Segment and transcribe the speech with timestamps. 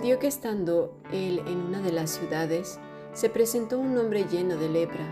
[0.00, 2.80] Sucedió que estando él en una de las ciudades,
[3.12, 5.04] se presentó un hombre lleno de lepra,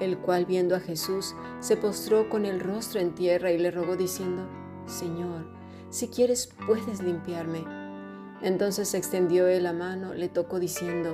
[0.00, 3.96] el cual viendo a Jesús se postró con el rostro en tierra y le rogó
[3.98, 4.48] diciendo,
[4.86, 5.44] Señor,
[5.90, 7.66] si quieres puedes limpiarme.
[8.40, 11.12] Entonces extendió él la mano, le tocó diciendo,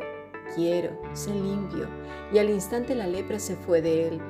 [0.55, 1.89] quiero, sé limpio.
[2.33, 4.21] Y al instante la lepra se fue de él.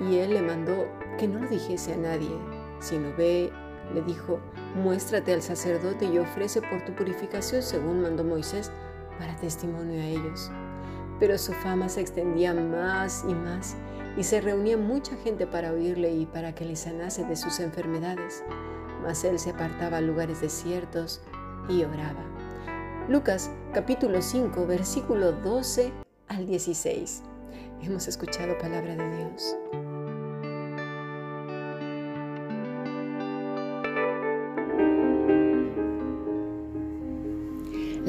[0.00, 0.88] Y él le mandó
[1.18, 2.34] que no lo dijese a nadie,
[2.78, 3.52] sino ve,
[3.92, 4.40] le dijo,
[4.74, 8.70] muéstrate al sacerdote y ofrece por tu purificación según mandó Moisés,
[9.18, 10.50] para testimonio a ellos.
[11.18, 13.76] Pero su fama se extendía más y más,
[14.16, 18.42] y se reunía mucha gente para oírle y para que le sanase de sus enfermedades.
[19.02, 21.20] Mas él se apartaba a lugares desiertos
[21.68, 22.24] y oraba.
[23.08, 25.92] Lucas capítulo 5, versículo 12
[26.28, 27.22] al 16.
[27.82, 29.56] Hemos escuchado palabra de Dios.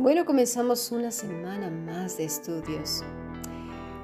[0.00, 3.04] Bueno, comenzamos una semana más de estudios.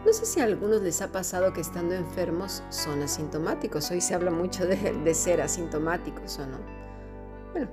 [0.05, 3.91] No sé si a algunos les ha pasado que estando enfermos son asintomáticos.
[3.91, 6.58] Hoy se habla mucho de, ser asintomáticos o no.
[7.52, 7.70] Bueno,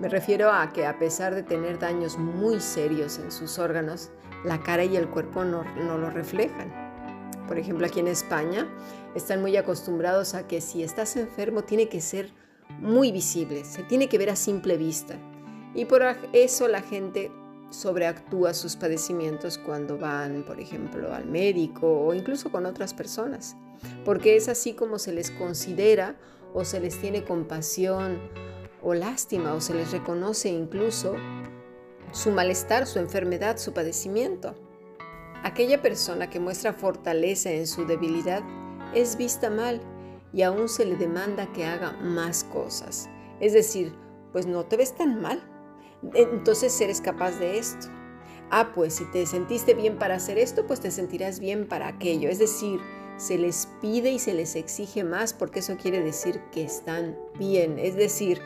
[0.00, 4.08] me refiero a que a pesar de tener daños muy serios en sus órganos,
[4.46, 6.72] la cara y el cuerpo no, lo reflejan.
[7.46, 8.66] Por ejemplo, aquí en España
[9.14, 12.32] están muy acostumbrados a que si estás enfermo tiene que ser
[12.80, 15.18] muy visible, se tiene que ver a simple vista.
[15.74, 16.02] Y por
[16.32, 17.30] eso la gente
[17.70, 23.56] sobreactúa sus padecimientos cuando van, por ejemplo, al médico o incluso con otras personas,
[24.04, 26.16] porque es así como se les considera
[26.54, 28.18] o se les tiene compasión
[28.82, 31.16] o lástima o se les reconoce incluso
[32.12, 34.54] su malestar, su enfermedad, su padecimiento.
[35.42, 38.42] Aquella persona que muestra fortaleza en su debilidad
[38.94, 39.80] es vista mal
[40.32, 43.08] y aún se le demanda que haga más cosas.
[43.40, 43.94] Es decir,
[44.32, 45.42] pues no te ves tan mal,
[46.14, 47.88] entonces eres capaz de esto.
[48.50, 52.28] Ah, pues si te sentiste bien para hacer esto, pues te sentirás bien para aquello.
[52.28, 52.80] Es decir,
[53.16, 57.78] se les pide y se les exige más porque eso quiere decir que están bien.
[57.78, 58.40] Es decir,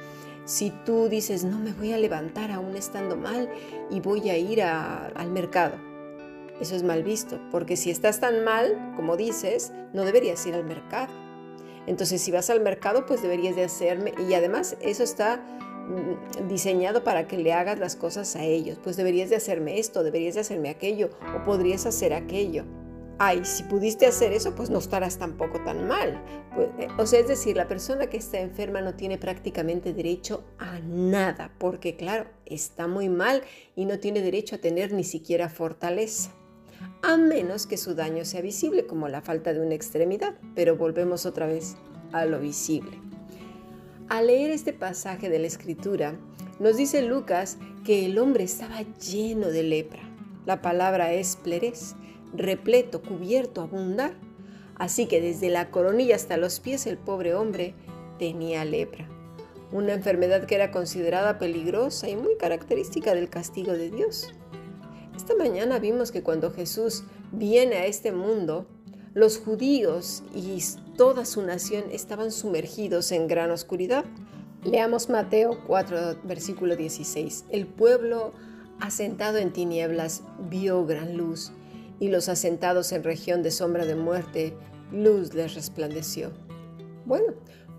[0.44, 3.48] si tú dices, no me voy a levantar aún estando mal
[3.90, 5.76] y voy a ir al mercado,
[6.60, 10.64] eso es mal visto, porque si estás tan mal, como dices, no deberías ir al
[10.64, 11.12] mercado.
[11.86, 15.44] Entonces, si vas al mercado, pues deberías de hacerme, y además eso está
[16.48, 18.78] diseñado para que le hagas las cosas a ellos.
[18.82, 22.64] Pues deberías de hacerme esto, deberías de hacerme aquello, o podrías hacer aquello.
[23.18, 26.20] Ay, si pudiste hacer eso, pues no estarás tampoco tan mal.
[26.54, 30.44] Pues, eh, o sea, es decir, la persona que está enferma no tiene prácticamente derecho
[30.58, 33.42] a nada, porque claro, está muy mal
[33.76, 36.32] y no tiene derecho a tener ni siquiera fortaleza.
[37.02, 40.34] A menos que su daño sea visible, como la falta de una extremidad.
[40.54, 41.76] Pero volvemos otra vez
[42.12, 42.98] a lo visible.
[44.12, 46.14] Al leer este pasaje de la escritura,
[46.58, 50.02] nos dice Lucas que el hombre estaba lleno de lepra.
[50.44, 51.94] La palabra es pleres,
[52.34, 54.12] repleto, cubierto, abundar.
[54.74, 57.72] Así que desde la coronilla hasta los pies el pobre hombre
[58.18, 59.08] tenía lepra.
[59.72, 64.34] Una enfermedad que era considerada peligrosa y muy característica del castigo de Dios.
[65.16, 68.66] Esta mañana vimos que cuando Jesús viene a este mundo,
[69.14, 70.58] los judíos y
[70.96, 74.04] toda su nación estaban sumergidos en gran oscuridad.
[74.64, 77.46] Leamos Mateo 4, versículo 16.
[77.50, 78.32] El pueblo
[78.80, 81.52] asentado en tinieblas vio gran luz,
[82.00, 84.56] y los asentados en región de sombra de muerte,
[84.90, 86.32] luz les resplandeció.
[87.04, 87.34] Bueno,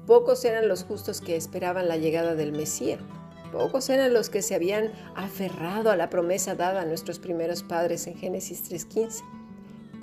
[0.06, 3.02] pocos eran los justos que esperaban la llegada del Mesías.
[3.52, 8.08] Pocos eran los que se habían aferrado a la promesa dada a nuestros primeros padres
[8.08, 9.24] en Génesis 3.15.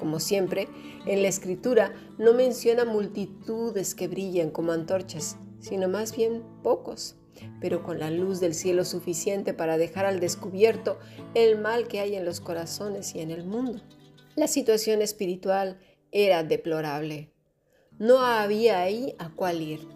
[0.00, 0.66] Como siempre,
[1.04, 7.16] en la escritura no menciona multitudes que brillan como antorchas, sino más bien pocos,
[7.60, 10.98] pero con la luz del cielo suficiente para dejar al descubierto
[11.34, 13.82] el mal que hay en los corazones y en el mundo.
[14.36, 15.78] La situación espiritual
[16.12, 17.34] era deplorable.
[17.98, 19.86] No había ahí a cuál ir.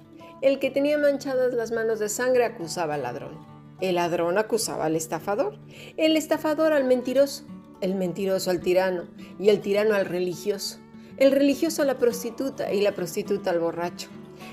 [0.42, 3.38] El que tenía manchadas las manos de sangre acusaba al ladrón.
[3.80, 5.58] El ladrón acusaba al estafador.
[5.96, 7.46] El estafador al mentiroso
[7.84, 9.04] el mentiroso al tirano
[9.38, 10.78] y el tirano al religioso.
[11.16, 14.08] el religioso a la prostituta y la prostituta al borracho,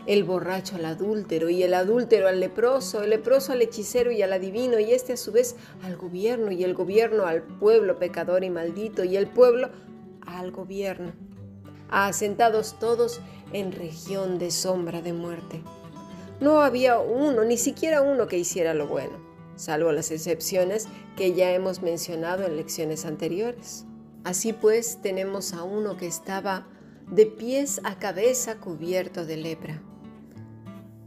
[0.06, 4.34] el borracho al adúltero y el adúltero al leproso, el leproso al hechicero y al
[4.34, 8.50] adivino y este a su vez al gobierno y el gobierno al pueblo pecador y
[8.50, 9.70] maldito y el pueblo
[10.28, 11.14] al gobierno,
[11.90, 13.22] asentados todos
[13.54, 15.62] en región de sombra de muerte.
[16.42, 19.31] No había uno, ni siquiera uno que hiciera lo bueno,
[19.62, 23.86] salvo las excepciones que ya hemos mencionado en lecciones anteriores.
[24.24, 26.68] Así pues, tenemos a uno que estaba
[27.12, 29.82] de pies a cabeza cubierto de lepra.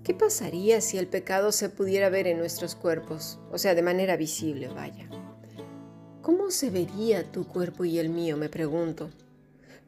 [0.04, 3.38] ¿Qué pasaría si el pecado se pudiera ver en nuestros cuerpos?
[3.50, 5.08] O sea, de manera visible, vaya.
[6.20, 8.36] ¿Cómo se vería tu cuerpo y el mío?
[8.36, 9.10] Me pregunto.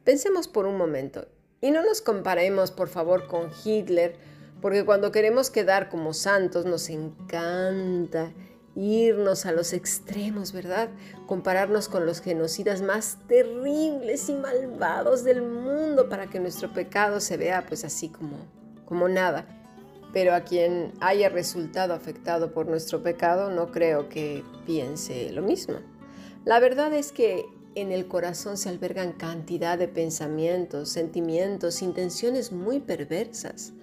[0.03, 1.27] Pensemos por un momento
[1.61, 4.15] y no nos comparemos, por favor, con Hitler,
[4.61, 8.31] porque cuando queremos quedar como santos nos encanta
[8.77, 10.89] irnos a los extremos, ¿verdad?
[11.25, 17.37] Compararnos con los genocidas más terribles y malvados del mundo para que nuestro pecado se
[17.37, 18.37] vea pues así como,
[18.85, 19.45] como nada.
[20.13, 25.77] Pero a quien haya resultado afectado por nuestro pecado no creo que piense lo mismo.
[26.45, 32.79] La verdad es que en el corazón se albergan cantidad de pensamientos, sentimientos, intenciones muy
[32.79, 33.73] perversas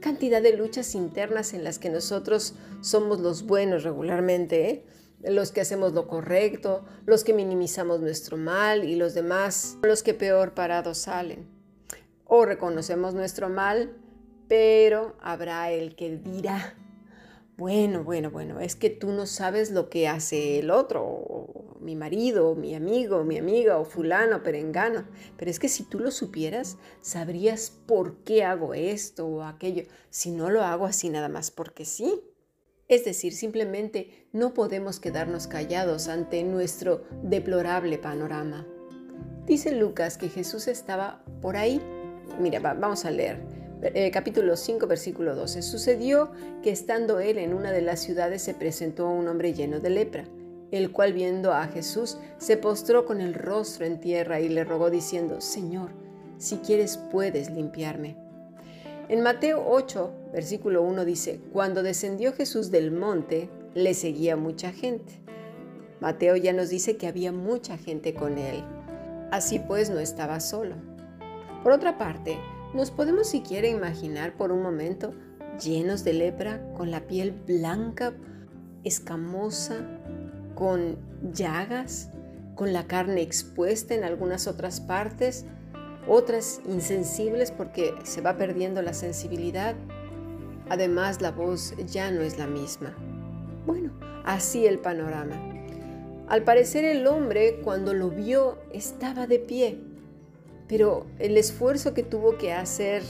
[0.00, 4.84] cantidad de luchas internas en las que nosotros somos los buenos regularmente, ¿eh?
[5.30, 10.14] los que hacemos lo correcto, los que minimizamos nuestro mal y los demás, los que
[10.14, 11.46] peor parados salen.
[12.24, 13.96] O reconocemos nuestro mal,
[14.48, 16.74] pero habrá el que dirá,
[17.56, 22.54] bueno, bueno, bueno, es que tú no sabes lo que hace el otro, mi marido,
[22.54, 25.06] mi amigo, mi amiga, o fulano, perengano.
[25.38, 30.32] Pero es que si tú lo supieras, sabrías por qué hago esto o aquello, si
[30.32, 32.20] no lo hago así nada más porque sí.
[32.88, 38.66] Es decir, simplemente no podemos quedarnos callados ante nuestro deplorable panorama.
[39.46, 41.80] Dice Lucas que Jesús estaba por ahí.
[42.38, 43.65] Mira, vamos a leer.
[43.82, 45.60] Eh, capítulo 5, versículo 12.
[45.60, 46.30] Sucedió
[46.62, 50.24] que estando él en una de las ciudades se presentó un hombre lleno de lepra,
[50.70, 54.88] el cual viendo a Jesús se postró con el rostro en tierra y le rogó
[54.88, 55.90] diciendo, Señor,
[56.38, 58.16] si quieres puedes limpiarme.
[59.10, 65.20] En Mateo 8, versículo 1 dice, Cuando descendió Jesús del monte, le seguía mucha gente.
[66.00, 68.64] Mateo ya nos dice que había mucha gente con él.
[69.30, 70.76] Así pues no estaba solo.
[71.62, 72.38] Por otra parte,
[72.74, 75.14] ¿Nos podemos siquiera imaginar por un momento
[75.62, 78.12] llenos de lepra, con la piel blanca,
[78.84, 79.76] escamosa,
[80.54, 80.96] con
[81.32, 82.10] llagas,
[82.54, 85.46] con la carne expuesta en algunas otras partes,
[86.08, 89.74] otras insensibles porque se va perdiendo la sensibilidad?
[90.68, 92.94] Además, la voz ya no es la misma.
[93.66, 93.92] Bueno,
[94.24, 95.36] así el panorama.
[96.28, 99.78] Al parecer el hombre cuando lo vio estaba de pie,
[100.68, 103.02] pero el esfuerzo que tuvo que hacer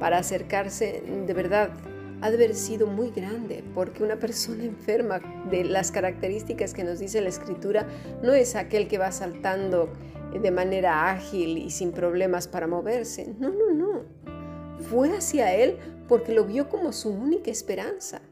[0.00, 1.70] para acercarse, de verdad,
[2.22, 5.20] ha de haber sido muy grande, porque una persona enferma
[5.50, 7.86] de las características que nos dice la escritura
[8.22, 9.92] no es aquel que va saltando
[10.40, 13.34] de manera ágil y sin problemas para moverse.
[13.38, 14.02] No, no, no.
[14.88, 15.76] Fue hacia él
[16.08, 18.22] porque lo vio como su única esperanza.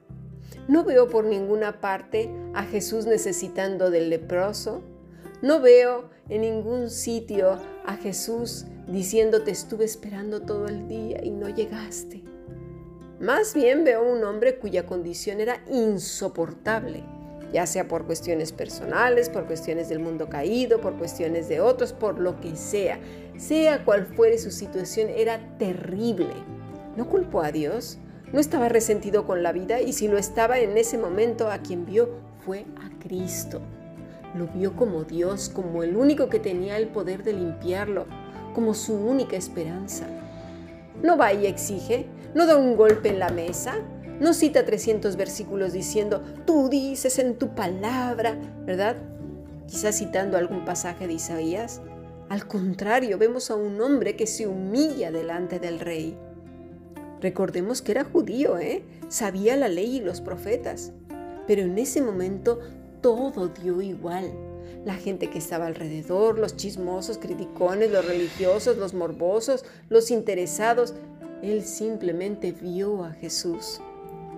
[0.68, 4.82] No veo por ninguna parte a Jesús necesitando del leproso.
[5.42, 11.48] No veo en ningún sitio a Jesús diciéndote estuve esperando todo el día y no
[11.48, 12.22] llegaste.
[13.20, 17.04] Más bien veo un hombre cuya condición era insoportable,
[17.54, 22.18] ya sea por cuestiones personales, por cuestiones del mundo caído, por cuestiones de otros, por
[22.18, 23.00] lo que sea.
[23.38, 26.34] Sea cual fuere su situación, era terrible.
[26.98, 27.98] No culpó a Dios,
[28.30, 31.86] no estaba resentido con la vida y si lo estaba en ese momento, a quien
[31.86, 32.10] vio
[32.44, 33.62] fue a Cristo.
[34.34, 38.06] Lo vio como Dios, como el único que tenía el poder de limpiarlo,
[38.54, 40.06] como su única esperanza.
[41.02, 43.74] No va y exige, no da un golpe en la mesa,
[44.20, 48.96] no cita 300 versículos diciendo, tú dices en tu palabra, ¿verdad?
[49.66, 51.80] Quizás citando algún pasaje de Isaías.
[52.28, 56.16] Al contrario, vemos a un hombre que se humilla delante del rey.
[57.20, 58.84] Recordemos que era judío, ¿eh?
[59.08, 60.92] Sabía la ley y los profetas.
[61.46, 62.60] Pero en ese momento
[63.00, 64.32] todo dio igual
[64.84, 70.94] la gente que estaba alrededor, los chismosos, criticones, los religiosos, los morbosos, los interesados.
[71.42, 73.80] Él simplemente vio a Jesús.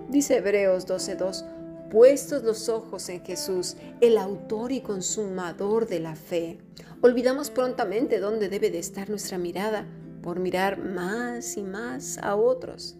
[0.09, 1.45] Dice Hebreos 12:2,
[1.89, 6.57] puestos los ojos en Jesús, el autor y consumador de la fe.
[7.01, 9.85] Olvidamos prontamente dónde debe de estar nuestra mirada
[10.21, 12.95] por mirar más y más a otros.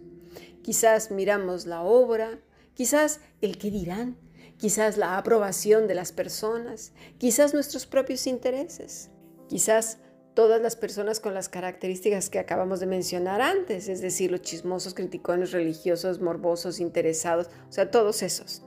[0.61, 2.39] Quizás miramos la obra,
[2.73, 4.17] quizás el que dirán,
[4.63, 9.11] quizás la aprobación de las personas, quizás nuestros propios intereses,
[9.49, 9.97] quizás
[10.35, 14.93] todas las personas con las características que acabamos de mencionar antes, es decir, los chismosos,
[14.93, 18.63] criticones, religiosos, morbosos, interesados, o sea, todos esos.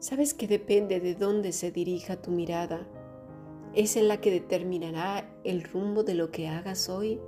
[0.00, 2.86] ¿Sabes que depende de dónde se dirija tu mirada?
[3.74, 7.18] Es en la que determinará el rumbo de lo que hagas hoy.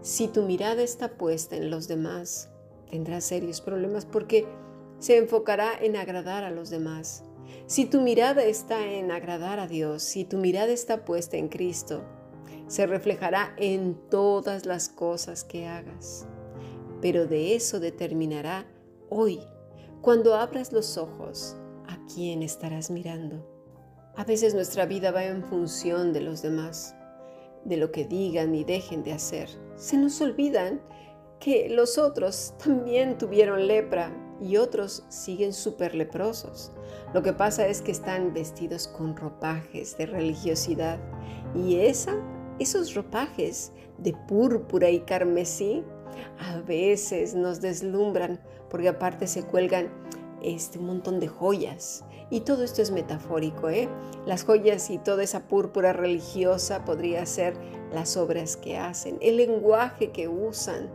[0.00, 2.50] Si tu mirada está puesta en los demás,
[2.88, 4.46] tendrás serios problemas porque
[5.00, 7.24] se enfocará en agradar a los demás.
[7.66, 12.04] Si tu mirada está en agradar a Dios, si tu mirada está puesta en Cristo,
[12.68, 16.26] se reflejará en todas las cosas que hagas.
[17.00, 18.66] Pero de eso determinará
[19.08, 19.40] hoy,
[20.02, 21.56] cuando abras los ojos,
[21.88, 23.44] a quién estarás mirando.
[24.16, 26.94] A veces nuestra vida va en función de los demás,
[27.64, 29.48] de lo que digan y dejen de hacer.
[29.76, 30.82] Se nos olvidan
[31.38, 36.72] que los otros también tuvieron lepra y otros siguen súper leprosos.
[37.14, 40.98] Lo que pasa es que están vestidos con ropajes de religiosidad
[41.54, 42.14] y esa
[42.60, 45.82] esos ropajes de púrpura y carmesí
[46.38, 49.88] a veces nos deslumbran porque aparte se cuelgan
[50.42, 52.04] este, un montón de joyas.
[52.28, 53.88] Y todo esto es metafórico, ¿eh?
[54.26, 57.54] Las joyas y toda esa púrpura religiosa podría ser
[57.92, 60.90] las obras que hacen, el lenguaje que usan,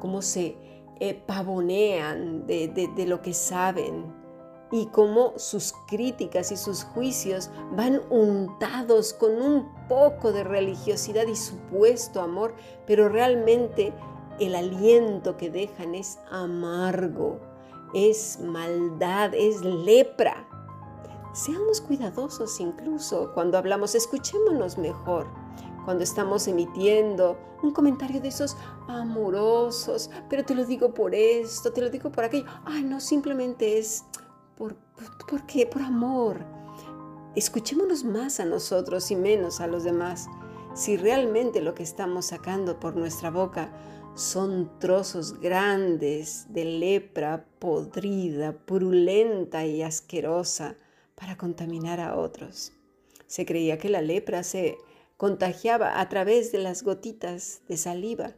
[0.00, 0.56] cómo se
[1.00, 4.12] eh, pavonean de lo que saben,
[4.70, 11.36] y cómo sus críticas y sus juicios van untados con un poco de religiosidad y
[11.36, 12.54] supuesto amor,
[12.86, 13.92] pero realmente
[14.38, 17.40] el aliento que dejan es amargo,
[17.94, 20.46] es maldad, es lepra.
[21.32, 25.26] Seamos cuidadosos incluso cuando hablamos, escuchémonos mejor.
[25.88, 31.80] Cuando estamos emitiendo un comentario de esos amorosos, pero te lo digo por esto, te
[31.80, 32.44] lo digo por aquello.
[32.66, 34.04] Ay, no, simplemente es
[34.54, 34.76] ¿Por,
[35.26, 35.64] por, qué?
[35.64, 36.44] Por amor.
[37.34, 40.26] Escuchémonos más a nosotros y menos a los demás.
[40.74, 43.72] Si realmente lo que estamos sacando por nuestra boca
[44.14, 50.76] son trozos grandes de lepra podrida, purulenta y asquerosa
[51.14, 52.74] para contaminar a otros.
[53.26, 54.76] Se creía que la lepra se
[55.18, 58.36] contagiaba a través de las gotitas de saliva,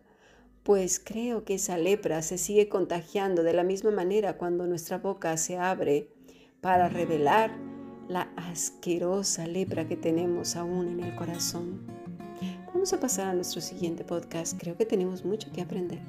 [0.63, 5.37] pues creo que esa lepra se sigue contagiando de la misma manera cuando nuestra boca
[5.37, 6.09] se abre
[6.63, 7.53] para revelar
[8.09, 11.87] la asquerosa lepra que tenemos aún en el corazón.
[12.73, 14.59] Vamos a pasar a nuestro siguiente podcast.
[14.59, 16.01] Creo que tenemos mucho que aprender.